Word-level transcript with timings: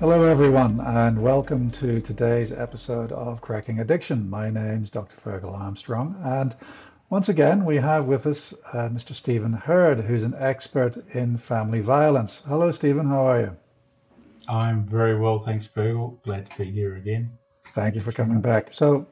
Hello, 0.00 0.22
everyone, 0.22 0.78
and 0.78 1.20
welcome 1.20 1.72
to 1.72 2.00
today's 2.00 2.52
episode 2.52 3.10
of 3.10 3.40
Cracking 3.40 3.80
Addiction. 3.80 4.30
My 4.30 4.48
name's 4.48 4.90
Dr. 4.90 5.16
Fergal 5.16 5.58
Armstrong, 5.58 6.14
and 6.22 6.54
once 7.10 7.28
again, 7.28 7.64
we 7.64 7.78
have 7.78 8.04
with 8.04 8.24
us 8.24 8.54
uh, 8.72 8.88
Mr. 8.90 9.12
Stephen 9.12 9.52
Herd, 9.52 9.98
who's 9.98 10.22
an 10.22 10.36
expert 10.38 10.96
in 11.14 11.36
family 11.36 11.80
violence. 11.80 12.44
Hello, 12.46 12.70
Stephen, 12.70 13.08
how 13.08 13.26
are 13.26 13.40
you? 13.40 13.56
I'm 14.48 14.84
very 14.84 15.18
well, 15.18 15.40
thanks, 15.40 15.66
Fergal. 15.66 16.22
Glad 16.22 16.48
to 16.48 16.58
be 16.58 16.70
here 16.70 16.94
again. 16.94 17.32
Thank 17.74 17.96
you 17.96 18.00
for 18.00 18.12
coming 18.12 18.40
back. 18.40 18.72
So, 18.72 19.04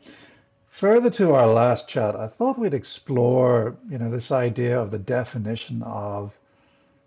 further 0.69 1.11
to 1.11 1.35
our 1.35 1.49
last 1.49 1.89
chat, 1.89 2.15
I 2.15 2.29
thought 2.29 2.61
we'd 2.61 2.75
explore, 2.75 3.77
you 3.91 3.99
know, 3.99 4.09
this 4.09 4.31
idea 4.31 4.81
of 4.81 4.93
the 4.93 5.01
definition 5.01 5.83
of 5.83 6.33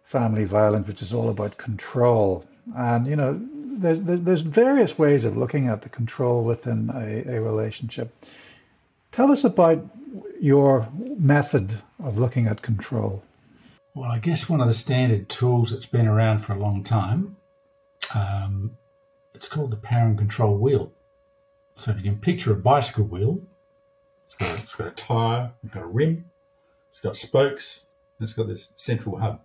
family 0.03 0.43
violence, 0.43 0.85
which 0.85 1.01
is 1.01 1.13
all 1.13 1.29
about 1.29 1.55
control. 1.55 2.43
And, 2.75 3.07
you 3.07 3.15
know, 3.15 3.41
there's, 3.81 4.01
there's 4.01 4.41
various 4.41 4.97
ways 4.97 5.25
of 5.25 5.37
looking 5.37 5.67
at 5.67 5.81
the 5.81 5.89
control 5.89 6.43
within 6.43 6.89
a, 6.93 7.35
a 7.35 7.41
relationship. 7.41 8.13
Tell 9.11 9.31
us 9.31 9.43
about 9.43 9.83
your 10.39 10.87
method 11.17 11.77
of 12.03 12.17
looking 12.17 12.47
at 12.47 12.61
control. 12.61 13.23
Well, 13.95 14.11
I 14.11 14.19
guess 14.19 14.47
one 14.47 14.61
of 14.61 14.67
the 14.67 14.73
standard 14.73 15.29
tools 15.29 15.71
that's 15.71 15.85
been 15.85 16.07
around 16.07 16.39
for 16.39 16.53
a 16.53 16.59
long 16.59 16.83
time, 16.83 17.35
um, 18.15 18.77
it's 19.33 19.47
called 19.47 19.71
the 19.71 19.77
power 19.77 20.07
and 20.07 20.17
control 20.17 20.57
wheel. 20.57 20.91
So 21.75 21.91
if 21.91 21.97
you 21.97 22.03
can 22.03 22.19
picture 22.19 22.51
a 22.51 22.55
bicycle 22.55 23.05
wheel, 23.05 23.41
it's 24.25 24.35
got 24.35 24.51
a, 24.51 24.61
it's 24.61 24.75
got 24.75 24.87
a 24.87 24.91
tire, 24.91 25.51
it's 25.63 25.73
got 25.73 25.83
a 25.83 25.87
rim, 25.87 26.25
it's 26.89 26.99
got 26.99 27.17
spokes, 27.17 27.85
and 28.17 28.25
it's 28.25 28.33
got 28.33 28.47
this 28.47 28.69
central 28.75 29.17
hub. 29.17 29.41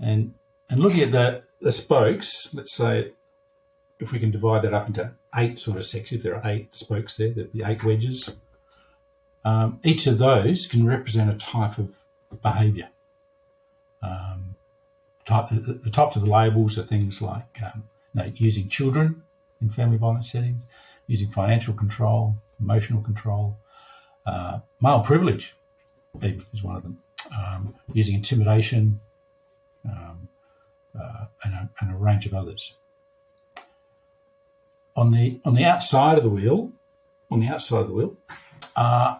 And 0.00 0.34
and 0.68 0.80
looking 0.80 1.02
at 1.02 1.12
the, 1.12 1.42
the 1.62 1.72
spokes, 1.72 2.52
let's 2.54 2.74
say 2.74 3.12
if 4.00 4.12
we 4.12 4.18
can 4.18 4.30
divide 4.30 4.62
that 4.62 4.74
up 4.74 4.88
into 4.88 5.12
eight 5.36 5.58
sort 5.58 5.76
of 5.76 5.84
sections, 5.84 6.18
if 6.18 6.24
there 6.24 6.36
are 6.36 6.50
eight 6.50 6.74
spokes 6.76 7.16
there, 7.16 7.30
there'd 7.30 7.52
be 7.52 7.62
eight 7.64 7.84
wedges. 7.84 8.30
Um, 9.44 9.80
each 9.84 10.06
of 10.06 10.18
those 10.18 10.66
can 10.66 10.86
represent 10.86 11.30
a 11.30 11.38
type 11.38 11.78
of 11.78 11.96
behaviour. 12.42 12.88
Um, 14.02 14.56
type, 15.24 15.48
the, 15.50 15.74
the, 15.74 15.90
types 15.90 16.16
of 16.16 16.26
labels 16.26 16.76
are 16.76 16.82
things 16.82 17.22
like 17.22 17.58
um, 17.62 17.84
you 18.14 18.22
know, 18.22 18.32
using 18.34 18.68
children 18.68 19.22
in 19.60 19.70
family 19.70 19.96
violence 19.96 20.32
settings, 20.32 20.66
using 21.06 21.30
financial 21.30 21.74
control, 21.74 22.34
emotional 22.60 23.00
control, 23.02 23.56
uh, 24.26 24.58
male 24.80 25.00
privilege 25.00 25.54
is 26.20 26.62
one 26.62 26.76
of 26.76 26.82
them, 26.82 26.98
um, 27.36 27.74
using 27.92 28.16
intimidation, 28.16 29.00
um, 29.88 30.28
uh, 30.98 31.26
and, 31.44 31.54
a, 31.54 31.70
and, 31.80 31.90
a, 31.92 31.96
range 31.96 32.26
of 32.26 32.34
others. 32.34 32.74
On 34.94 35.10
the 35.10 35.40
on 35.44 35.54
the 35.54 35.64
outside 35.64 36.18
of 36.18 36.24
the 36.24 36.30
wheel, 36.30 36.70
on 37.30 37.40
the 37.40 37.48
outside 37.48 37.80
of 37.80 37.88
the 37.88 37.94
wheel, 37.94 38.16
uh, 38.76 39.18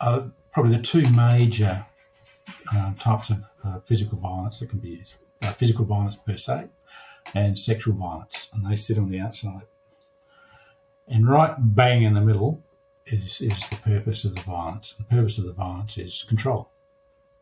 are 0.00 0.30
probably 0.52 0.76
the 0.76 0.82
two 0.82 1.08
major 1.10 1.86
uh, 2.74 2.92
types 2.98 3.30
of 3.30 3.46
uh, 3.64 3.78
physical 3.80 4.18
violence 4.18 4.58
that 4.58 4.70
can 4.70 4.80
be 4.80 4.90
used: 4.90 5.14
uh, 5.42 5.52
physical 5.52 5.84
violence 5.84 6.16
per 6.16 6.36
se, 6.36 6.66
and 7.32 7.58
sexual 7.58 7.94
violence, 7.94 8.50
and 8.52 8.68
they 8.68 8.74
sit 8.74 8.98
on 8.98 9.10
the 9.10 9.20
outside. 9.20 9.62
And 11.06 11.28
right 11.28 11.54
bang 11.58 12.02
in 12.02 12.14
the 12.14 12.20
middle 12.20 12.62
is, 13.06 13.40
is 13.40 13.68
the 13.68 13.76
purpose 13.76 14.24
of 14.24 14.34
the 14.34 14.40
violence. 14.42 14.94
The 14.94 15.04
purpose 15.04 15.38
of 15.38 15.44
the 15.44 15.52
violence 15.52 15.98
is 15.98 16.24
control, 16.24 16.70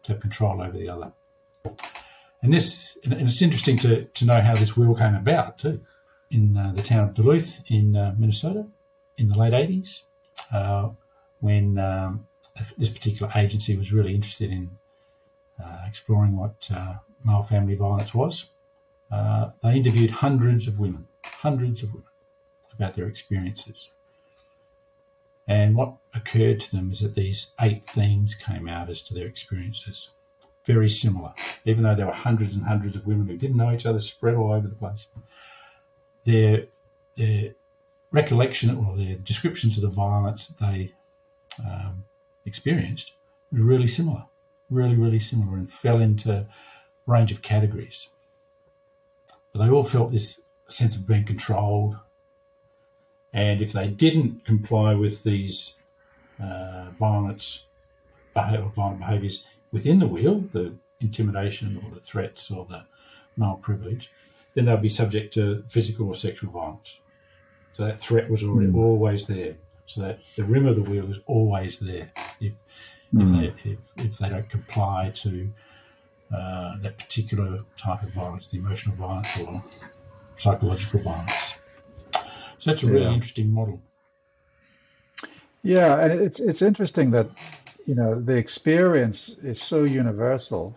to 0.03 0.13
have 0.13 0.21
control 0.21 0.61
over 0.61 0.77
the 0.77 0.89
other. 0.89 1.13
And 2.43 2.53
this, 2.53 2.99
and 3.05 3.15
it's 3.15 3.41
interesting 3.41 3.77
to, 3.79 4.05
to 4.05 4.25
know 4.25 4.41
how 4.41 4.55
this 4.55 4.77
wheel 4.77 4.95
came 4.95 5.15
about 5.15 5.59
too. 5.59 5.81
In 6.31 6.57
uh, 6.57 6.73
the 6.75 6.83
town 6.83 7.09
of 7.09 7.15
Duluth 7.15 7.63
in 7.69 7.95
uh, 7.95 8.15
Minnesota 8.19 8.67
in 9.17 9.29
the 9.29 9.39
late 9.39 9.53
80s, 9.53 10.03
uh, 10.53 10.91
when 11.41 11.79
um, 11.79 12.27
this 12.77 12.91
particular 12.91 13.31
agency 13.37 13.77
was 13.77 13.93
really 13.93 14.15
interested 14.15 14.51
in 14.51 14.71
uh, 15.63 15.85
exploring 15.87 16.37
what 16.37 16.71
uh, 16.75 16.95
male 17.25 17.43
family 17.43 17.75
violence 17.75 18.15
was, 18.15 18.47
uh, 19.11 19.51
they 19.63 19.77
interviewed 19.77 20.11
hundreds 20.11 20.67
of 20.67 20.79
women, 20.79 21.07
hundreds 21.25 21.83
of 21.83 21.93
women 21.93 22.09
about 22.73 22.97
their 22.97 23.07
experiences. 23.07 23.91
And 25.47 25.77
what 25.77 25.95
occurred 26.15 26.61
to 26.61 26.71
them 26.71 26.91
is 26.91 27.01
that 27.01 27.15
these 27.15 27.53
eight 27.61 27.85
themes 27.85 28.35
came 28.35 28.69
out 28.69 28.89
as 28.89 29.03
to 29.03 29.15
their 29.15 29.27
experiences 29.27 30.13
very 30.65 30.89
similar, 30.89 31.33
even 31.65 31.83
though 31.83 31.95
there 31.95 32.07
were 32.07 32.13
hundreds 32.13 32.55
and 32.55 32.65
hundreds 32.65 32.97
of 32.97 33.07
women 33.07 33.27
who 33.27 33.37
didn't 33.37 33.57
know 33.57 33.73
each 33.73 33.87
other, 33.87 34.01
spread 34.01 34.35
all 34.35 34.53
over 34.53 34.69
the 34.69 34.75
place. 34.75 35.09
Their, 36.25 36.67
their 37.17 37.55
recollection 38.13 38.77
or 38.77 38.97
their 38.97 39.17
descriptions 39.17 39.77
of 39.77 39.83
the 39.83 39.89
violence 39.89 40.47
they 40.47 40.93
um, 41.59 42.05
experienced 42.45 43.13
was 43.51 43.61
really 43.61 43.87
similar, 43.87 44.25
really, 44.71 44.95
really 44.95 45.19
similar, 45.19 45.57
and 45.57 45.71
fell 45.71 46.01
into 46.01 46.47
range 47.07 47.33
of 47.33 47.43
categories. 47.43 48.09
But 49.53 49.65
they 49.65 49.71
all 49.71 49.85
felt 49.85 50.13
this 50.13 50.41
sense 50.69 50.97
of 50.97 51.07
being 51.07 51.25
controlled. 51.25 51.97
And 53.33 53.61
if 53.61 53.73
they 53.73 53.89
didn't 53.89 54.45
comply 54.45 54.95
with 54.95 55.25
these 55.25 55.75
uh, 56.43 56.91
violence, 56.99 57.67
violent 58.35 58.99
behaviours, 58.99 59.47
within 59.73 59.99
the 59.99 60.07
wheel, 60.07 60.45
the 60.53 60.75
intimidation 61.01 61.83
or 61.83 61.95
the 61.95 62.01
threats 62.01 62.51
or 62.51 62.67
the 62.67 62.85
male 63.37 63.59
privilege, 63.61 64.11
then 64.55 64.67
they'll 64.67 64.77
be 64.77 64.89
subject 64.89 65.35
to 65.35 65.65
physical 65.69 66.09
or 66.09 66.15
sexual 66.15 66.53
violence. 66.53 66.99
So 67.73 67.87
that 67.87 67.99
threat 67.99 68.31
was 68.31 68.45
already 68.45 68.71
mm. 68.71 68.77
always 68.77 69.27
there. 69.27 69.57
So 69.87 70.03
that 70.03 70.21
the 70.37 70.45
rim 70.45 70.67
of 70.67 70.77
the 70.77 70.83
wheel 70.83 71.11
is 71.11 71.19
always 71.27 71.81
there 71.81 72.13
if 72.41 72.53
mm. 73.13 73.23
if 73.23 73.31
they 73.31 73.71
if, 73.71 73.79
if 73.97 74.19
they 74.19 74.29
don't 74.29 74.49
comply 74.49 75.11
to 75.17 75.51
uh, 76.35 76.77
that 76.79 76.99
particular 76.99 77.61
type 77.77 78.03
of 78.03 78.11
violence, 78.11 78.47
the 78.47 78.59
emotional 78.59 78.97
violence 78.97 79.39
or 79.41 79.63
psychological 80.37 81.01
violence. 81.01 81.59
So 82.59 82.71
that's 82.71 82.83
a 82.83 82.87
really 82.87 83.05
yeah. 83.05 83.13
interesting 83.13 83.53
model. 83.53 83.81
Yeah, 85.63 85.99
and 85.99 86.21
it's 86.21 86.41
it's 86.41 86.63
interesting 86.63 87.11
that 87.11 87.29
you 87.87 87.95
know, 87.95 88.21
the 88.21 88.37
experience 88.37 89.31
is 89.43 89.61
so 89.61 89.85
universal 89.85 90.75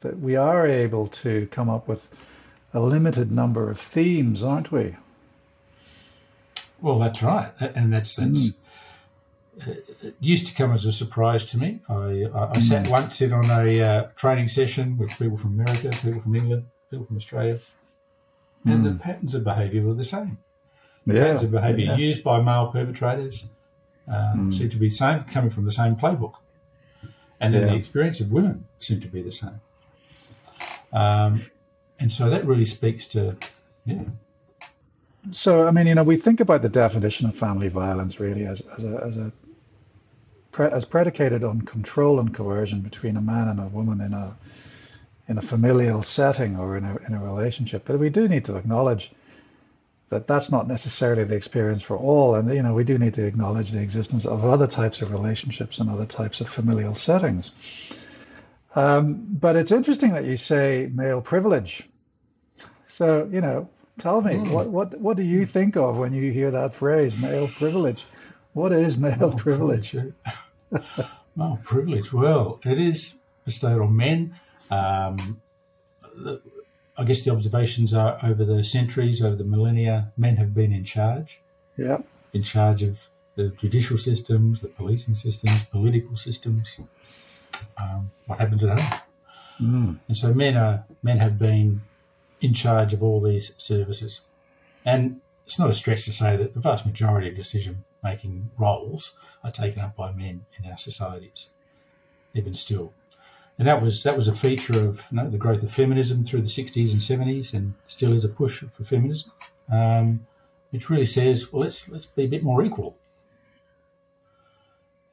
that 0.00 0.18
we 0.18 0.36
are 0.36 0.66
able 0.66 1.06
to 1.08 1.48
come 1.50 1.70
up 1.70 1.88
with 1.88 2.08
a 2.74 2.80
limited 2.80 3.30
number 3.30 3.70
of 3.70 3.80
themes, 3.80 4.42
aren't 4.42 4.72
we? 4.72 4.96
Well, 6.80 6.98
that's 6.98 7.22
right, 7.22 7.52
and 7.60 7.92
that's 7.92 8.16
that's. 8.16 8.48
Mm. 8.48 8.54
It 10.02 10.14
used 10.18 10.46
to 10.46 10.54
come 10.54 10.72
as 10.72 10.86
a 10.86 10.92
surprise 10.92 11.44
to 11.44 11.58
me. 11.58 11.80
I, 11.86 12.24
I, 12.34 12.50
I 12.56 12.60
sat 12.60 12.86
mm. 12.86 12.90
once 12.90 13.20
in 13.20 13.34
on 13.34 13.50
a 13.50 13.82
uh, 13.82 14.08
training 14.16 14.48
session 14.48 14.96
with 14.96 15.16
people 15.18 15.36
from 15.36 15.60
America, 15.60 15.90
people 15.90 16.22
from 16.22 16.34
England, 16.34 16.64
people 16.90 17.04
from 17.04 17.16
Australia, 17.16 17.60
and 18.64 18.84
mm. 18.84 18.84
the 18.84 18.98
patterns 18.98 19.34
of 19.34 19.44
behaviour 19.44 19.82
were 19.82 19.94
the 19.94 20.04
same. 20.04 20.38
The 21.06 21.14
yeah, 21.14 21.20
patterns 21.20 21.44
of 21.44 21.50
behaviour 21.50 21.86
yeah. 21.86 21.96
used 21.96 22.24
by 22.24 22.40
male 22.40 22.68
perpetrators 22.68 23.46
um, 24.08 24.50
mm. 24.50 24.54
seem 24.54 24.70
to 24.70 24.78
be 24.78 24.88
the 24.88 24.94
same, 24.94 25.24
coming 25.24 25.50
from 25.50 25.66
the 25.66 25.72
same 25.72 25.96
playbook 25.96 26.36
and 27.42 27.54
then 27.54 27.62
yeah. 27.62 27.68
the 27.68 27.76
experience 27.76 28.20
of 28.20 28.30
women 28.30 28.64
seem 28.78 29.00
to 29.00 29.08
be 29.08 29.22
the 29.22 29.32
same. 29.32 29.60
Um, 30.92 31.50
and 31.98 32.10
so 32.10 32.30
that 32.30 32.44
really 32.46 32.64
speaks 32.64 33.06
to, 33.08 33.36
yeah. 33.84 34.04
So, 35.30 35.66
I 35.66 35.70
mean, 35.70 35.86
you 35.86 35.94
know, 35.94 36.02
we 36.02 36.16
think 36.16 36.40
about 36.40 36.62
the 36.62 36.68
definition 36.68 37.28
of 37.28 37.36
family 37.36 37.68
violence 37.68 38.18
really 38.18 38.44
as, 38.44 38.62
as 38.76 38.84
a, 38.84 39.02
as 39.04 39.16
a, 39.16 39.32
as 40.58 40.84
predicated 40.84 41.44
on 41.44 41.62
control 41.62 42.20
and 42.20 42.34
coercion 42.34 42.80
between 42.80 43.16
a 43.16 43.22
man 43.22 43.48
and 43.48 43.60
a 43.60 43.66
woman 43.66 44.00
in 44.00 44.12
a, 44.12 44.36
in 45.28 45.38
a 45.38 45.42
familial 45.42 46.02
setting 46.02 46.56
or 46.56 46.76
in 46.76 46.84
a, 46.84 46.96
in 47.06 47.14
a 47.14 47.20
relationship. 47.20 47.84
But 47.86 47.98
we 47.98 48.10
do 48.10 48.28
need 48.28 48.44
to 48.46 48.56
acknowledge 48.56 49.12
that 50.12 50.26
that's 50.26 50.50
not 50.50 50.68
necessarily 50.68 51.24
the 51.24 51.34
experience 51.34 51.80
for 51.80 51.96
all. 51.96 52.34
And, 52.34 52.54
you 52.54 52.62
know, 52.62 52.74
we 52.74 52.84
do 52.84 52.98
need 52.98 53.14
to 53.14 53.24
acknowledge 53.24 53.70
the 53.70 53.80
existence 53.80 54.26
of 54.26 54.44
other 54.44 54.66
types 54.66 55.00
of 55.00 55.10
relationships 55.10 55.78
and 55.78 55.88
other 55.88 56.04
types 56.04 56.42
of 56.42 56.50
familial 56.50 56.94
settings. 56.94 57.50
Um, 58.74 59.26
but 59.30 59.56
it's 59.56 59.72
interesting 59.72 60.12
that 60.12 60.24
you 60.24 60.36
say 60.36 60.90
male 60.92 61.22
privilege. 61.22 61.84
So, 62.88 63.26
you 63.32 63.40
know, 63.40 63.70
tell 63.98 64.20
me, 64.20 64.34
mm. 64.34 64.52
what, 64.52 64.68
what, 64.68 65.00
what 65.00 65.16
do 65.16 65.22
you 65.22 65.46
think 65.46 65.76
of 65.78 65.96
when 65.96 66.12
you 66.12 66.30
hear 66.30 66.50
that 66.50 66.74
phrase, 66.74 67.18
male 67.22 67.48
privilege? 67.48 68.04
What 68.52 68.72
is 68.72 68.98
male, 68.98 69.16
male 69.16 69.32
privilege? 69.32 69.92
privilege? 69.92 70.14
male 71.36 71.58
privilege. 71.64 72.12
Well, 72.12 72.60
it 72.66 72.78
is 72.78 73.16
bestowed 73.46 73.80
on 73.80 73.96
men. 73.96 74.34
Um, 74.70 75.40
the, 76.02 76.42
I 76.96 77.04
guess 77.04 77.22
the 77.22 77.30
observations 77.30 77.94
are 77.94 78.18
over 78.22 78.44
the 78.44 78.62
centuries, 78.62 79.22
over 79.22 79.36
the 79.36 79.44
millennia, 79.44 80.12
men 80.16 80.36
have 80.36 80.54
been 80.54 80.72
in 80.72 80.84
charge. 80.84 81.40
Yeah. 81.76 81.98
In 82.32 82.42
charge 82.42 82.82
of 82.82 83.08
the 83.34 83.48
judicial 83.48 83.96
systems, 83.96 84.60
the 84.60 84.68
policing 84.68 85.14
systems, 85.14 85.64
political 85.66 86.16
systems, 86.16 86.80
um, 87.78 88.10
what 88.26 88.38
happens 88.38 88.62
at 88.64 88.78
home. 88.78 89.00
Mm. 89.60 89.98
And 90.08 90.16
so 90.16 90.34
men 90.34 90.56
are 90.56 90.84
men 91.02 91.18
have 91.18 91.38
been 91.38 91.82
in 92.40 92.52
charge 92.52 92.92
of 92.92 93.02
all 93.02 93.20
these 93.20 93.54
services. 93.56 94.22
And 94.84 95.20
it's 95.46 95.58
not 95.58 95.70
a 95.70 95.72
stretch 95.72 96.04
to 96.06 96.12
say 96.12 96.36
that 96.36 96.54
the 96.54 96.60
vast 96.60 96.84
majority 96.84 97.28
of 97.28 97.34
decision 97.34 97.84
making 98.02 98.50
roles 98.58 99.16
are 99.44 99.50
taken 99.50 99.80
up 99.80 99.96
by 99.96 100.12
men 100.12 100.44
in 100.58 100.70
our 100.70 100.76
societies, 100.76 101.48
even 102.34 102.54
still. 102.54 102.92
And 103.62 103.68
that 103.68 103.80
was 103.80 104.02
that 104.02 104.16
was 104.16 104.26
a 104.26 104.32
feature 104.32 104.76
of 104.80 105.06
you 105.12 105.18
know, 105.18 105.30
the 105.30 105.38
growth 105.38 105.62
of 105.62 105.70
feminism 105.70 106.24
through 106.24 106.40
the 106.40 106.48
60s 106.48 106.90
and 106.90 107.00
70s, 107.00 107.54
and 107.54 107.74
still 107.86 108.12
is 108.12 108.24
a 108.24 108.28
push 108.28 108.64
for 108.64 108.82
feminism, 108.82 109.30
um, 109.70 110.26
which 110.70 110.90
really 110.90 111.06
says, 111.06 111.52
well, 111.52 111.62
let's 111.62 111.88
let's 111.88 112.06
be 112.06 112.24
a 112.24 112.26
bit 112.26 112.42
more 112.42 112.64
equal. 112.64 112.96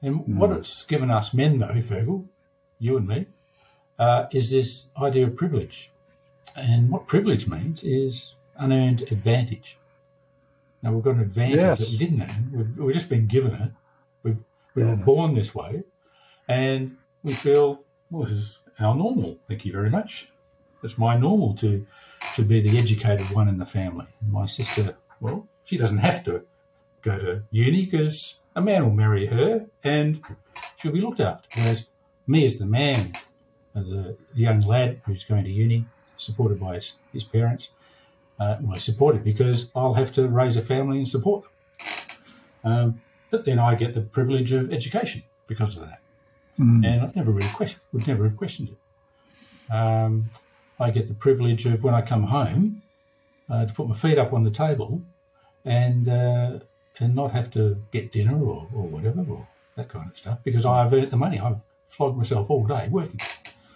And 0.01 0.21
mm. 0.21 0.35
what 0.37 0.49
it's 0.49 0.83
given 0.83 1.11
us 1.11 1.31
men, 1.31 1.59
though, 1.59 1.67
Fergal, 1.67 2.25
you 2.79 2.97
and 2.97 3.07
me, 3.07 3.27
uh, 3.99 4.25
is 4.31 4.49
this 4.49 4.87
idea 4.99 5.27
of 5.27 5.35
privilege. 5.35 5.91
And 6.55 6.89
what 6.89 7.05
privilege 7.05 7.47
means 7.47 7.83
is 7.83 8.33
unearned 8.57 9.11
advantage. 9.11 9.77
Now 10.81 10.93
we've 10.93 11.03
got 11.03 11.17
an 11.17 11.21
advantage 11.21 11.57
yes. 11.57 11.77
that 11.77 11.89
we 11.89 11.97
didn't 11.99 12.23
earn. 12.23 12.51
We've, 12.51 12.77
we've, 12.79 12.95
just 12.95 13.09
been 13.09 13.27
given 13.27 13.53
it. 13.53 13.71
We've, 14.23 14.39
we 14.73 14.81
were 14.85 14.95
born 14.95 15.35
this 15.35 15.53
way, 15.53 15.83
and 16.47 16.97
we 17.21 17.33
feel 17.33 17.83
well, 18.09 18.23
this 18.23 18.33
is 18.33 18.59
our 18.79 18.95
normal. 18.95 19.37
Thank 19.47 19.65
you 19.65 19.71
very 19.71 19.89
much. 19.89 20.29
It's 20.83 20.97
my 20.97 21.17
normal 21.17 21.53
to 21.55 21.85
to 22.35 22.43
be 22.43 22.61
the 22.61 22.77
educated 22.77 23.29
one 23.31 23.47
in 23.47 23.57
the 23.57 23.65
family. 23.65 24.05
My 24.27 24.45
sister, 24.45 24.95
well, 25.19 25.47
she 25.63 25.77
doesn't 25.77 25.99
have 25.99 26.23
to 26.25 26.43
go 27.01 27.17
to 27.17 27.43
uni 27.51 27.85
because 27.85 28.39
a 28.55 28.61
man 28.61 28.83
will 28.83 28.93
marry 28.93 29.27
her 29.27 29.65
and 29.83 30.21
she'll 30.77 30.91
be 30.91 31.01
looked 31.01 31.19
after. 31.19 31.47
Whereas 31.59 31.87
me, 32.27 32.45
as 32.45 32.57
the 32.57 32.65
man, 32.65 33.13
the, 33.73 34.17
the 34.33 34.41
young 34.41 34.61
lad 34.61 35.01
who's 35.05 35.23
going 35.23 35.43
to 35.45 35.49
uni, 35.49 35.85
supported 36.17 36.59
by 36.59 36.75
his, 36.75 36.93
his 37.13 37.23
parents, 37.23 37.69
uh, 38.39 38.57
well, 38.61 38.75
supported 38.77 39.23
because 39.23 39.69
I'll 39.75 39.95
have 39.95 40.11
to 40.13 40.27
raise 40.27 40.57
a 40.57 40.61
family 40.61 40.97
and 40.97 41.07
support 41.07 41.43
them. 41.43 41.51
Um, 42.63 43.01
but 43.31 43.45
then 43.45 43.59
I 43.59 43.75
get 43.75 43.93
the 43.93 44.01
privilege 44.01 44.51
of 44.51 44.73
education 44.73 45.23
because 45.47 45.75
of 45.77 45.83
that. 45.83 46.01
Mm. 46.59 46.85
And 46.85 47.01
I've 47.01 47.15
never 47.15 47.31
really 47.31 47.49
questioned, 47.49 47.81
would 47.93 48.07
never 48.07 48.25
have 48.25 48.35
questioned 48.35 48.69
it. 48.69 49.73
Um, 49.73 50.29
I 50.79 50.91
get 50.91 51.07
the 51.07 51.13
privilege 51.13 51.65
of 51.65 51.83
when 51.83 51.93
I 51.93 52.01
come 52.01 52.23
home 52.23 52.81
uh, 53.49 53.65
to 53.65 53.73
put 53.73 53.87
my 53.87 53.95
feet 53.95 54.17
up 54.17 54.33
on 54.33 54.43
the 54.43 54.51
table 54.51 55.01
and 55.65 56.07
uh, 56.07 56.59
and 56.99 57.15
not 57.15 57.31
have 57.31 57.49
to 57.51 57.81
get 57.91 58.11
dinner 58.11 58.35
or, 58.35 58.67
or 58.73 58.83
whatever 58.83 59.25
or 59.29 59.47
that 59.75 59.89
kind 59.89 60.09
of 60.09 60.17
stuff 60.17 60.39
because 60.43 60.65
I've 60.65 60.93
earned 60.93 61.11
the 61.11 61.17
money. 61.17 61.39
I've 61.39 61.61
flogged 61.87 62.17
myself 62.17 62.49
all 62.49 62.65
day 62.65 62.87
working. 62.89 63.19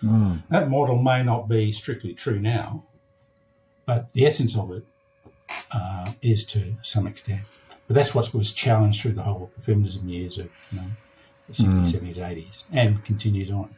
Mm. 0.04 0.44
That 0.50 0.70
model 0.70 0.98
may 0.98 1.24
not 1.24 1.48
be 1.48 1.72
strictly 1.72 2.14
true 2.14 2.40
now, 2.40 2.84
but 3.86 4.12
the 4.14 4.26
essence 4.26 4.58
of 4.58 4.72
it 4.72 4.84
uh, 5.72 6.12
is 6.22 6.46
to 6.48 6.76
some 6.82 7.08
extent. 7.08 7.42
But 7.88 7.96
that's 7.96 8.14
what 8.14 8.34
was 8.34 8.52
challenged 8.52 9.02
through 9.02 9.14
the 9.14 9.24
whole 9.24 9.52
feminism 9.58 10.08
years 10.10 10.38
of 10.38 10.50
you 10.72 10.80
know, 10.80 10.88
the 11.48 11.54
60s, 11.54 11.94
mm. 11.94 12.14
70s, 12.14 12.18
80s, 12.18 12.64
and 12.72 13.04
continues 13.04 13.52
on. 13.52 13.76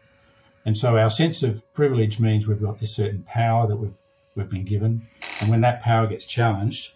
And 0.66 0.78
so 0.78 0.98
our 0.98 1.10
sense 1.10 1.44
of 1.44 1.62
privilege 1.74 2.20
means 2.20 2.48
we've 2.48 2.62
got 2.62 2.80
this 2.80 2.96
certain 2.96 3.24
power 3.24 3.68
that 3.68 3.76
we've, 3.76 3.94
we've 4.36 4.50
been 4.50 4.66
given. 4.66 5.08
And 5.40 5.50
when 5.50 5.62
that 5.62 5.82
power 5.82 6.08
gets 6.08 6.26
challenged, 6.26 6.94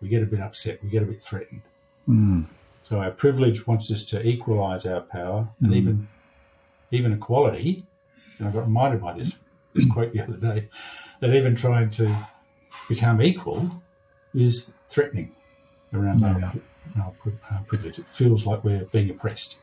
we 0.00 0.08
get 0.08 0.22
a 0.22 0.26
bit 0.26 0.40
upset, 0.40 0.82
we 0.82 0.88
get 0.88 1.02
a 1.02 1.06
bit 1.06 1.22
threatened. 1.22 1.62
Mm. 2.08 2.46
So 2.88 2.98
our 2.98 3.10
privilege 3.10 3.66
wants 3.66 3.90
us 3.90 4.04
to 4.06 4.26
equalise 4.26 4.84
our 4.84 5.00
power 5.00 5.48
and 5.60 5.72
mm. 5.72 5.76
even 5.76 6.08
even 6.90 7.12
equality. 7.12 7.84
And 8.38 8.48
I 8.48 8.50
got 8.50 8.64
reminded 8.66 9.00
by 9.00 9.14
this 9.14 9.34
this 9.74 9.86
quote 9.86 10.12
the 10.12 10.20
other 10.20 10.36
day 10.36 10.68
that 11.20 11.34
even 11.34 11.54
trying 11.54 11.90
to 11.90 12.14
become 12.88 13.20
equal 13.22 13.82
is 14.34 14.70
threatening 14.88 15.32
around 15.92 16.22
our, 16.24 16.52
our, 16.98 17.12
our 17.50 17.62
privilege. 17.66 17.98
It 17.98 18.06
feels 18.06 18.46
like 18.46 18.62
we're 18.64 18.84
being 18.86 19.10
oppressed. 19.10 19.58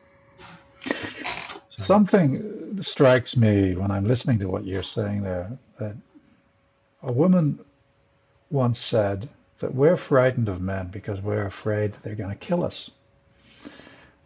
So, 1.69 1.83
Something 1.83 2.81
strikes 2.81 3.38
me 3.38 3.75
when 3.75 3.92
I'm 3.92 4.07
listening 4.07 4.39
to 4.39 4.50
what 4.50 4.66
you're 4.66 4.83
saying 4.83 5.24
there 5.24 5.51
that 5.80 5.95
a 7.04 7.12
woman 7.12 7.60
once 8.50 8.80
said 8.80 9.30
that 9.60 9.74
we're 9.74 9.98
frightened 9.98 10.50
of 10.50 10.62
men 10.62 10.88
because 10.88 11.22
we're 11.22 11.45
afraid 11.45 11.94
they're 12.04 12.16
going 12.16 12.30
to 12.30 12.36
kill 12.36 12.63
us. 12.63 12.92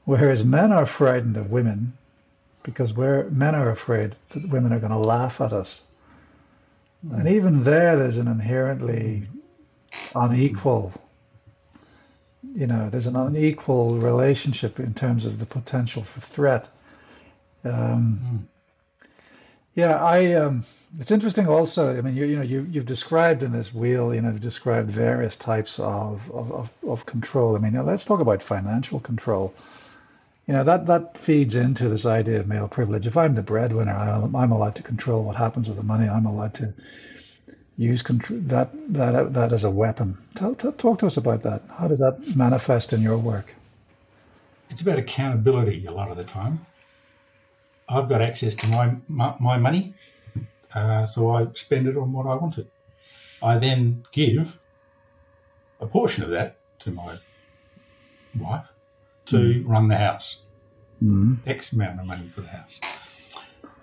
Whereas 0.06 0.44
men 0.44 0.72
are 0.72 0.86
frightened 0.86 1.38
of 1.38 1.52
women 1.52 1.94
because 2.64 2.94
we're, 2.94 3.30
men 3.30 3.56
are 3.56 3.70
afraid 3.72 4.16
that 4.30 4.50
women 4.50 4.74
are 4.74 4.80
going 4.80 4.92
to 4.92 4.98
laugh 4.98 5.42
at 5.42 5.54
us. 5.54 5.80
And 7.12 7.28
even 7.28 7.64
there, 7.64 7.96
there's 7.96 8.18
an 8.18 8.28
inherently 8.28 9.28
unequal, 10.16 10.94
you 12.54 12.68
know, 12.68 12.90
there's 12.90 13.08
an 13.08 13.16
unequal 13.16 13.98
relationship 13.98 14.80
in 14.80 14.94
terms 14.94 15.26
of 15.26 15.40
the 15.40 15.46
potential 15.46 16.04
for 16.04 16.22
threat. 16.22 16.68
Um, 17.64 18.20
mm. 18.24 19.08
Yeah, 19.74 20.02
I. 20.02 20.34
Um, 20.34 20.66
it's 21.00 21.12
interesting 21.12 21.48
also. 21.48 21.98
I 21.98 22.02
mean, 22.02 22.16
you, 22.16 22.26
you 22.26 22.38
know, 22.38 22.42
you 22.44 22.66
you've 22.72 22.86
described 22.86 23.44
in 23.44 23.52
this 23.52 23.74
wheel, 23.74 24.16
you 24.16 24.22
know, 24.22 24.30
you've 24.32 24.42
described 24.42 24.90
various 24.90 25.36
types 25.36 25.80
of, 25.80 26.32
of, 26.32 26.52
of, 26.52 26.72
of 26.88 27.06
control. 27.06 27.56
I 27.56 27.60
mean, 27.60 27.74
now 27.74 27.84
let's 27.84 28.06
talk 28.06 28.22
about 28.22 28.42
financial 28.42 29.02
control. 29.02 29.54
You 30.48 30.54
know, 30.54 30.64
that 30.64 30.86
that 30.88 31.18
feeds 31.18 31.56
into 31.56 31.90
this 31.90 32.06
idea 32.06 32.40
of 32.40 32.48
male 32.48 32.70
privilege. 32.70 33.08
If 33.08 33.18
I'm 33.18 33.36
the 33.36 33.42
breadwinner, 33.42 33.92
I'm, 33.92 34.36
I'm 34.36 34.52
allowed 34.52 34.76
to 34.76 34.84
control 34.84 35.24
what 35.24 35.36
happens 35.36 35.68
with 35.68 35.78
the 35.78 35.84
money. 35.84 36.08
I'm 36.08 36.26
allowed 36.26 36.54
to 36.56 36.74
use 37.78 38.02
control, 38.02 38.40
that 38.44 38.70
that 38.94 39.34
that 39.34 39.54
as 39.54 39.64
a 39.64 39.72
weapon. 39.72 40.18
Tell, 40.36 40.56
tell, 40.56 40.72
talk 40.72 41.00
to 41.00 41.08
us 41.08 41.18
about 41.18 41.44
that. 41.44 41.62
How 41.78 41.88
does 41.88 42.00
that 42.00 42.36
manifest 42.36 42.94
in 42.94 43.02
your 43.02 43.18
work? 43.18 43.56
It's 44.70 44.82
about 44.82 44.98
accountability 44.98 45.86
a 45.86 45.92
lot 45.92 46.10
of 46.10 46.18
the 46.18 46.24
time. 46.24 46.66
I've 47.88 48.10
got 48.10 48.22
access 48.22 48.56
to 48.56 48.68
my 48.70 48.96
my, 49.08 49.36
my 49.40 49.58
money 49.58 49.94
uh, 50.76 51.06
so 51.06 51.32
I 51.32 51.48
spend 51.54 51.88
it 51.88 51.98
on 51.98 52.12
what 52.12 52.28
I 52.28 52.36
wanted. 52.36 52.68
I 53.42 53.58
then 53.58 54.06
give 54.12 54.60
a 55.80 55.88
portion 55.88 56.24
of 56.24 56.30
that 56.32 56.58
to 56.80 56.92
my 56.92 57.20
wife 58.38 58.72
to 59.28 59.38
mm. 59.38 59.64
run 59.66 59.88
the 59.88 59.98
house. 59.98 60.40
Mm. 61.02 61.38
X 61.46 61.72
amount 61.72 62.00
of 62.02 62.06
money 62.06 62.28
for 62.28 62.42
the 62.42 62.50
house. 62.50 62.82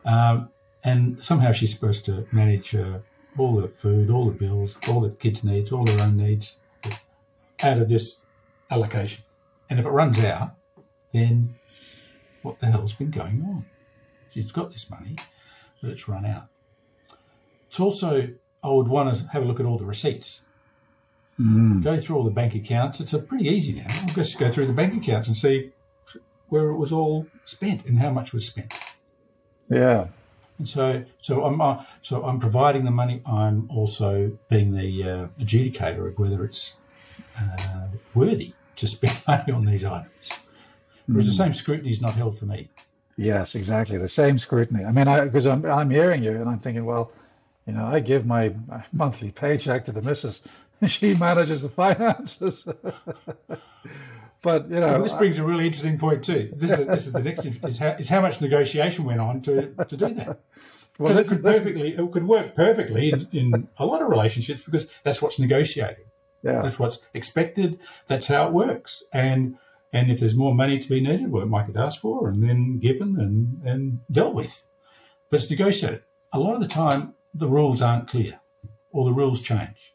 Um, 0.05 0.51
and 0.85 1.25
somehow 1.25 1.53
she's 1.53 1.73
supposed 1.73 2.05
to 2.07 2.27
manage 2.31 2.75
uh, 2.75 2.99
all 3.39 3.61
the 3.61 3.69
food, 3.69 4.11
all 4.11 4.27
the 4.27 4.33
bills, 4.33 4.77
all 4.89 5.01
the 5.01 5.11
kids' 5.11 5.45
needs, 5.45 5.73
all 5.73 5.85
their 5.85 6.03
own 6.03 6.17
needs 6.17 6.57
out 7.63 7.79
of 7.79 7.89
this 7.89 8.17
allocation. 8.71 9.25
And 9.71 9.79
if 9.79 9.87
it 9.87 9.91
runs 9.91 10.19
out, 10.21 10.55
then 11.13 11.55
what 12.43 12.61
the 12.61 12.67
hell's 12.67 12.95
been 12.95 13.11
going 13.11 13.43
on? 13.43 13.65
She's 14.31 14.53
got 14.53 14.73
this 14.73 14.91
money, 14.91 15.17
but 15.81 15.91
it's 15.91 16.09
run 16.09 16.27
out. 16.27 16.49
It's 17.69 17.81
also, 17.81 18.29
I 18.63 18.69
would 18.69 18.89
want 18.89 19.17
to 19.17 19.27
have 19.29 19.43
a 19.43 19.47
look 19.47 19.61
at 19.61 19.67
all 19.67 19.79
the 19.79 19.85
receipts. 19.85 20.43
Mm. 21.41 21.83
Go 21.83 21.97
through 21.97 22.17
all 22.17 22.25
the 22.25 22.31
bank 22.31 22.55
accounts. 22.55 23.01
It's 23.01 23.15
a 23.15 23.19
pretty 23.19 23.49
easy 23.49 23.73
now. 23.73 23.87
I'll 23.89 24.15
just 24.15 24.39
go 24.39 24.51
through 24.51 24.67
the 24.67 24.73
bank 24.73 24.95
accounts 24.95 25.29
and 25.29 25.37
see 25.37 25.73
where 26.49 26.69
it 26.69 26.77
was 26.77 26.93
all 26.93 27.27
spent 27.47 27.87
and 27.87 27.99
how 27.99 28.11
much 28.11 28.35
was 28.35 28.47
spent. 28.47 28.75
Yeah. 29.71 30.09
And 30.59 30.69
so, 30.69 31.05
so 31.21 31.45
I'm 31.45 31.61
uh, 31.61 31.85
so 32.03 32.25
I'm 32.25 32.39
providing 32.39 32.85
the 32.85 32.91
money. 32.91 33.23
I'm 33.27 33.69
also 33.71 34.39
being 34.49 34.73
the 34.73 35.03
uh, 35.03 35.27
adjudicator 35.41 36.09
of 36.09 36.19
whether 36.19 36.45
it's 36.45 36.75
uh, 37.39 37.89
worthy 38.15 38.53
to 38.77 38.87
spend 38.87 39.17
money 39.27 39.53
on 39.53 39.65
these 39.65 39.85
items. 39.85 40.31
Whereas 41.07 41.25
mm. 41.25 41.29
the 41.29 41.33
same 41.33 41.53
scrutiny 41.53 41.91
is 41.91 42.01
not 42.01 42.15
held 42.15 42.39
for 42.39 42.47
me. 42.47 42.69
Yes, 43.17 43.55
exactly 43.55 43.99
the 43.99 44.09
same 44.09 44.39
scrutiny. 44.39 44.85
I 44.85 44.93
mean, 44.93 45.07
because 45.25 45.47
I'm 45.47 45.65
I'm 45.67 45.91
hearing 45.91 46.23
you 46.23 46.33
and 46.33 46.49
I'm 46.49 46.61
thinking, 46.61 46.85
well, 46.85 47.13
you 47.67 47.73
know, 47.73 47.87
I 47.87 48.01
give 48.01 48.27
my 48.27 48.55
monthly 48.93 49.31
paycheck 49.31 49.85
to 49.87 49.93
the 49.93 50.03
missus. 50.03 50.43
She 50.87 51.15
manages 51.15 51.63
the 51.63 51.69
finances. 51.69 52.67
but 54.43 54.69
you 54.69 54.81
know, 54.81 54.87
well, 54.87 55.03
this 55.03 55.15
brings 55.15 55.39
a 55.39 55.45
really 55.45 55.67
interesting 55.67 55.97
point 55.97 56.25
too. 56.25 56.51
This 56.57 56.73
is, 56.79 56.87
this 56.87 57.07
is 57.07 57.13
the 57.13 57.23
next 57.23 57.45
is 57.47 57.79
how, 57.79 57.91
is 57.91 58.09
how 58.09 58.21
much 58.21 58.41
negotiation 58.41 59.05
went 59.05 59.21
on 59.21 59.43
to, 59.43 59.75
to 59.87 59.97
do 59.97 60.09
that. 60.09 60.41
Because 60.99 61.17
well, 61.17 61.19
it 61.19 61.29
could 61.29 61.43
perfectly, 61.43 61.95
it 61.95 62.13
could 62.13 62.27
work 62.27 62.57
perfectly 62.57 63.11
in, 63.11 63.29
in 63.33 63.69
a 63.79 63.87
lot 63.87 64.03
of 64.03 64.09
relationships 64.09 64.63
because 64.63 64.89
that's 65.05 65.23
what's 65.23 65.39
negotiated. 65.39 66.07
Yeah. 66.43 66.63
That's 66.63 66.79
what's 66.79 66.99
expected. 67.15 67.79
That's 68.09 68.27
how 68.27 68.49
it 68.49 68.53
works. 68.53 69.05
And 69.13 69.57
and 69.93 70.11
if 70.11 70.21
there's 70.21 70.35
more 70.35 70.55
money 70.55 70.79
to 70.79 70.89
be 70.89 71.01
needed, 71.01 71.31
well, 71.31 71.43
it 71.43 71.47
might 71.47 71.67
get 71.67 71.77
asked 71.77 72.01
for 72.01 72.29
and 72.29 72.43
then 72.43 72.79
given 72.79 73.21
and, 73.21 73.63
and 73.65 74.01
dealt 74.11 74.35
with. 74.35 74.65
But 75.31 75.43
it's 75.43 75.51
negotiated. 75.51 76.03
A 76.33 76.41
lot 76.41 76.55
of 76.55 76.61
the 76.61 76.69
time, 76.69 77.15
the 77.35 77.47
rules 77.47 77.83
aren't 77.83 78.09
clear 78.09 78.41
or 78.91 79.05
the 79.05 79.13
rules 79.13 79.41
change. 79.41 79.93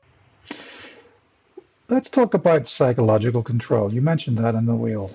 Let's 1.89 2.09
talk 2.09 2.33
about 2.33 2.67
psychological 2.67 3.41
control. 3.41 3.93
You 3.93 4.01
mentioned 4.01 4.37
that 4.39 4.55
in 4.55 4.65
the 4.65 4.75
wheel. 4.75 5.09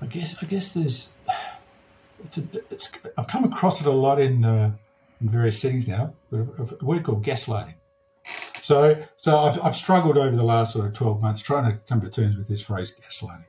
I 0.00 0.06
guess 0.06 0.42
I 0.42 0.46
guess 0.46 0.72
there's 0.72 1.12
it's, 2.24 2.38
a, 2.38 2.42
it's 2.70 2.90
I've 3.16 3.28
come 3.28 3.44
across 3.44 3.80
it 3.80 3.86
a 3.86 3.92
lot 3.92 4.20
in, 4.20 4.44
uh, 4.44 4.72
in 5.20 5.28
various 5.28 5.60
settings 5.60 5.86
now. 5.86 6.14
But 6.30 6.40
a, 6.58 6.84
word 6.84 7.04
called 7.04 7.24
gaslighting. 7.24 7.74
So, 8.62 9.02
so 9.16 9.36
I've, 9.36 9.60
I've 9.62 9.76
struggled 9.76 10.18
over 10.18 10.34
the 10.34 10.44
last 10.44 10.72
sort 10.72 10.86
of 10.86 10.92
12 10.92 11.22
months 11.22 11.42
trying 11.42 11.70
to 11.70 11.78
come 11.88 12.00
to 12.02 12.10
terms 12.10 12.36
with 12.36 12.48
this 12.48 12.60
phrase 12.60 12.94
gaslighting, 12.94 13.46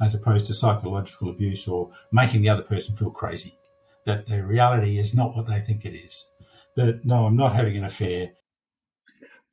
as 0.00 0.14
opposed 0.14 0.46
to 0.46 0.54
psychological 0.54 1.30
abuse 1.30 1.68
or 1.68 1.90
making 2.10 2.42
the 2.42 2.48
other 2.48 2.62
person 2.62 2.94
feel 2.94 3.10
crazy. 3.10 3.56
That 4.04 4.26
the 4.26 4.44
reality 4.44 4.98
is 4.98 5.14
not 5.14 5.36
what 5.36 5.46
they 5.46 5.60
think 5.60 5.84
it 5.84 5.94
is. 5.94 6.26
That 6.76 7.04
no, 7.04 7.26
I'm 7.26 7.36
not 7.36 7.54
having 7.54 7.76
an 7.76 7.84
affair. 7.84 8.30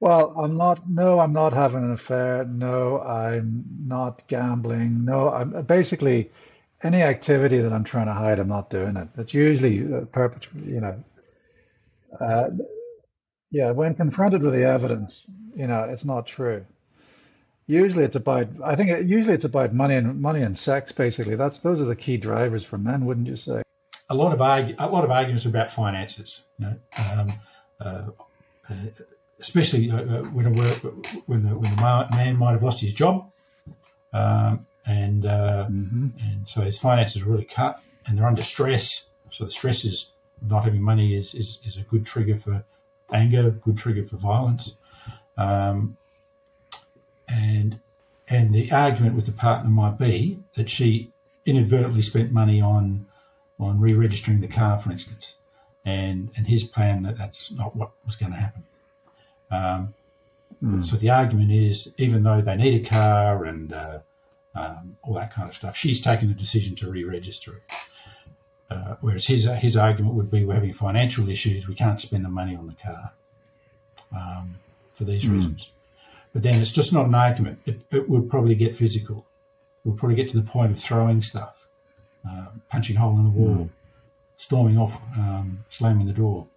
Well, 0.06 0.36
I'm 0.38 0.56
not. 0.56 0.88
No, 0.88 1.20
I'm 1.20 1.34
not 1.34 1.52
having 1.52 1.84
an 1.84 1.92
affair. 1.92 2.46
No, 2.46 3.02
I'm 3.02 3.66
not 3.88 4.22
gambling. 4.28 5.04
No, 5.04 5.32
I'm 5.32 5.64
basically 5.64 6.30
any 6.84 7.02
activity 7.02 7.58
that 7.58 7.74
I'm 7.74 7.84
trying 7.84 8.06
to 8.06 8.14
hide. 8.14 8.38
I'm 8.38 8.48
not 8.48 8.70
doing 8.70 8.98
it. 8.98 9.08
It's 9.18 9.34
usually 9.34 9.82
perpet. 10.12 10.48
You 10.64 10.82
know, 10.82 11.04
uh, 12.22 12.50
yeah, 13.50 13.72
when 13.72 13.96
confronted 13.96 14.44
with 14.44 14.54
the 14.54 14.66
evidence, 14.66 15.26
you 15.56 15.66
know, 15.66 15.86
it's 15.86 16.06
not 16.06 16.28
true. 16.28 16.64
Usually 17.66 18.04
it's 18.04 18.16
about, 18.16 18.48
I 18.64 18.76
think 18.76 18.92
it, 18.92 19.08
usually 19.08 19.34
it's 19.34 19.46
about 19.46 19.74
money 19.74 19.96
and 19.96 20.22
money 20.22 20.44
and 20.44 20.56
sex. 20.56 20.92
Basically, 20.92 21.36
that's 21.36 21.58
those 21.58 21.82
are 21.82 21.86
the 21.86 21.96
key 21.96 22.18
drivers 22.18 22.64
for 22.64 22.78
men, 22.78 23.06
wouldn't 23.08 23.26
you 23.26 23.36
say? 23.36 23.64
A 24.12 24.14
lot 24.14 24.34
of 24.34 24.38
argu- 24.38 24.76
a 24.78 24.88
lot 24.88 25.04
of 25.04 25.10
arguments 25.10 25.48
about 25.48 25.74
finances. 25.74 26.46
You 26.60 26.66
know, 26.68 26.78
um, 27.12 27.34
uh, 27.82 28.10
uh, 28.70 28.76
especially 29.40 29.92
uh, 29.92 30.24
when, 30.24 30.46
when, 30.56 31.44
the, 31.44 31.56
when 31.56 31.76
the 31.76 32.08
man 32.16 32.38
might 32.38 32.52
have 32.52 32.64
lost 32.64 32.82
his 32.82 32.94
job, 32.94 33.30
um, 34.14 34.66
and 34.86 35.26
uh, 35.26 35.68
mm-hmm. 35.70 36.08
and 36.20 36.48
so 36.48 36.62
his 36.62 36.78
finances 36.78 37.22
are 37.22 37.30
really 37.30 37.46
cut, 37.46 37.82
and 38.06 38.18
they're 38.18 38.28
under 38.28 38.42
stress. 38.42 39.10
So 39.32 39.46
the 39.46 39.52
stress 39.52 39.84
is 39.84 40.12
not 40.42 40.64
having 40.64 40.82
money 40.82 41.16
is, 41.16 41.34
is, 41.34 41.60
is 41.66 41.78
a 41.78 41.82
good 41.82 42.06
trigger 42.06 42.38
for 42.38 42.64
anger, 43.12 43.50
good 43.50 43.78
trigger 43.78 44.04
for 44.04 44.18
violence. 44.18 44.76
Um, 45.38 45.98
and 47.28 47.80
and 48.28 48.54
the 48.54 48.72
argument 48.72 49.16
with 49.16 49.26
the 49.26 49.32
partner 49.32 49.70
might 49.70 49.98
be 49.98 50.40
that 50.56 50.70
she 50.70 51.12
inadvertently 51.46 52.02
spent 52.02 52.32
money 52.32 52.62
on 52.62 53.08
on 53.60 53.80
re-registering 53.80 54.42
the 54.42 54.48
car, 54.48 54.78
for 54.78 54.92
instance, 54.92 55.36
and 55.84 56.32
and 56.36 56.48
his 56.48 56.64
plan 56.64 57.04
that 57.04 57.18
that's 57.18 57.52
not 57.52 57.76
what 57.76 57.92
was 58.06 58.16
going 58.16 58.32
to 58.32 58.38
happen. 58.38 58.64
Um, 59.52 59.94
mm. 60.64 60.86
So 60.86 60.98
the 60.98 61.10
argument 61.10 61.52
is, 61.52 61.94
even 61.98 62.24
though 62.24 62.42
they 62.42 62.56
need 62.56 62.86
a 62.86 62.90
car 62.90 63.46
and 63.46 63.74
uh, 63.74 64.00
um, 64.56 64.98
all 65.04 65.14
that 65.16 65.34
kind 65.34 65.48
of 65.48 65.56
stuff, 65.56 65.76
she's 65.76 66.02
taken 66.02 66.28
the 66.28 66.34
decision 66.34 66.76
to 66.76 66.90
re-register 66.90 67.58
it. 67.58 67.76
Uh, 68.70 68.96
whereas 69.02 69.28
his 69.28 69.46
his 69.46 69.78
argument 69.78 70.16
would 70.16 70.32
be 70.32 70.44
we're 70.44 70.56
having 70.56 70.74
financial 70.74 71.30
issues, 71.30 71.68
we 71.68 71.76
can't 71.76 72.02
spend 72.02 72.26
the 72.26 72.30
money 72.30 72.56
on 72.56 72.66
the 72.66 72.74
car 72.74 73.14
um, 74.16 74.56
for 74.94 75.04
these 75.04 75.26
mm. 75.26 75.34
reasons. 75.34 75.72
But 76.34 76.42
then 76.42 76.60
it's 76.60 76.72
just 76.72 76.92
not 76.92 77.06
an 77.06 77.16
argument. 77.16 77.60
It, 77.66 77.82
it, 77.92 78.10
would 78.10 78.28
probably 78.28 78.56
get 78.56 78.76
physical. 78.76 79.26
We'll 79.84 79.96
probably 79.96 80.16
get 80.16 80.30
to 80.30 80.38
the 80.38 80.44
point 80.44 80.72
of 80.72 80.80
throwing 80.80 81.22
stuff, 81.22 81.68
uh, 82.30 82.48
punching 82.70 82.98
a 82.98 83.00
hole 83.00 83.18
in 83.18 83.24
the 83.24 83.30
wall, 83.30 83.56
mm. 83.56 83.70
storming 84.36 84.78
off, 84.78 85.00
um, 85.16 85.64
slamming 85.70 86.08
the 86.08 86.14
door. 86.14 86.48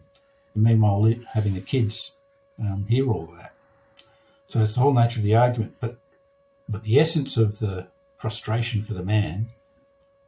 And 0.55 0.65
meanwhile, 0.65 1.15
having 1.33 1.55
the 1.55 1.61
kids 1.61 2.17
um, 2.61 2.87
hear 2.89 3.09
all 3.09 3.25
of 3.25 3.37
that. 3.37 3.55
So 4.49 4.63
it's 4.63 4.75
the 4.75 4.81
whole 4.81 4.95
nature 4.95 5.21
of 5.21 5.25
the 5.25 5.37
argument. 5.37 5.75
But 5.81 5.99
but 6.69 6.83
the 6.83 6.99
essence 6.99 7.37
of 7.37 7.59
the 7.59 7.89
frustration 8.17 8.83
for 8.83 8.95
the 8.95 9.03
man 9.03 9.49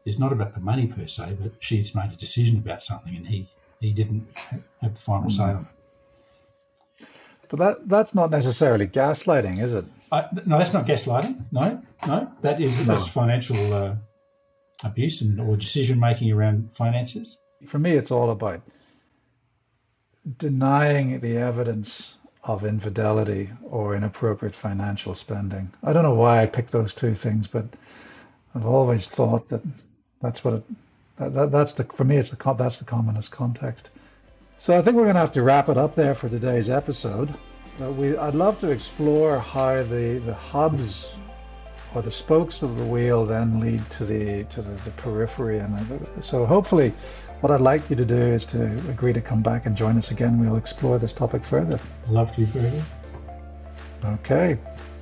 is 0.04 0.18
not 0.18 0.32
about 0.32 0.54
the 0.54 0.60
money 0.60 0.87
per 0.87 1.06
se, 1.06 1.37
but 1.40 1.52
she's 1.58 1.94
made 1.94 2.12
a 2.12 2.16
decision 2.16 2.56
about 2.56 2.82
something 2.82 3.14
and 3.14 3.26
he, 3.26 3.49
he 3.80 3.92
didn't 3.92 4.26
have 4.80 4.94
the 4.94 5.00
final 5.00 5.28
say 5.28 5.44
on 5.44 5.68
it. 7.00 7.06
But 7.49 7.58
that 7.58 7.88
that's 7.88 8.14
not 8.14 8.30
necessarily 8.30 8.87
gaslighting, 8.87 9.62
is 9.62 9.75
it? 9.75 9.84
No, 10.12 10.58
that's 10.58 10.72
not 10.72 10.87
gaslighting. 10.87 11.46
No, 11.50 11.82
no, 12.06 12.32
that 12.42 12.60
is 12.60 12.87
no. 12.87 12.94
that's 12.94 13.08
financial 13.08 13.75
uh, 13.75 13.96
abuse 14.84 15.20
and 15.20 15.40
or 15.40 15.56
decision 15.56 15.99
making 15.99 16.30
around 16.30 16.70
finances. 16.72 17.38
For 17.66 17.78
me, 17.78 17.92
it's 17.92 18.12
all 18.12 18.30
about 18.30 18.62
denying 20.38 21.20
the 21.20 21.37
evidence 21.37 22.16
of 22.42 22.64
infidelity 22.64 23.50
or 23.62 23.94
inappropriate 23.94 24.54
financial 24.54 25.14
spending. 25.14 25.70
I 25.82 25.92
don't 25.92 26.02
know 26.02 26.14
why 26.14 26.42
I 26.42 26.46
picked 26.46 26.70
those 26.70 26.94
two 26.94 27.14
things, 27.14 27.46
but 27.46 27.66
I've 28.54 28.66
always 28.66 29.06
thought 29.06 29.49
that 29.50 29.62
that's 30.20 30.44
what 30.44 30.54
it, 30.54 30.64
that, 31.18 31.52
that's 31.52 31.72
the 31.72 31.84
for 31.84 32.04
me. 32.04 32.16
It's 32.16 32.30
the 32.30 32.54
that's 32.54 32.78
the 32.78 32.84
commonest 32.84 33.30
context. 33.30 33.90
So 34.58 34.76
I 34.76 34.82
think 34.82 34.96
we're 34.96 35.04
going 35.04 35.14
to 35.14 35.20
have 35.20 35.32
to 35.32 35.42
wrap 35.42 35.68
it 35.68 35.78
up 35.78 35.94
there 35.94 36.14
for 36.14 36.28
today's 36.28 36.68
episode. 36.68 37.32
Uh, 37.80 37.90
we 37.90 38.16
I'd 38.16 38.34
love 38.34 38.58
to 38.60 38.70
explore 38.70 39.38
how 39.38 39.82
the 39.82 40.20
the 40.25 40.34
hubs 40.34 41.10
or 41.94 42.02
the 42.02 42.11
spokes 42.11 42.62
of 42.62 42.76
the 42.76 42.85
wheel 42.85 43.25
then 43.25 43.61
lead 43.61 43.88
to 43.90 44.04
the 44.04 44.44
to 44.44 44.62
the, 44.62 44.70
the 44.85 44.90
periphery, 44.92 45.59
and 45.59 45.75
uh, 45.75 46.23
so 46.23 46.47
hopefully. 46.47 46.92
What 47.40 47.50
I'd 47.50 47.62
like 47.62 47.88
you 47.88 47.97
to 47.97 48.04
do 48.04 48.18
is 48.18 48.44
to 48.47 48.64
agree 48.90 49.14
to 49.14 49.20
come 49.23 49.42
back 49.42 49.64
and 49.64 49.75
join 49.75 49.97
us 49.97 50.11
again. 50.11 50.38
We'll 50.38 50.56
explore 50.56 50.99
this 50.99 51.14
topic 51.14 51.42
further. 51.42 51.80
Love 52.06 52.32
to 52.32 52.42
you 52.42 52.47
further. 52.47 52.85
Okay. 54.04 54.59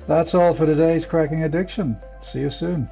That's 0.07 0.33
all 0.33 0.53
for 0.53 0.65
today's 0.65 1.05
Cracking 1.05 1.43
Addiction. 1.43 1.97
See 2.21 2.39
you 2.39 2.49
soon. 2.49 2.89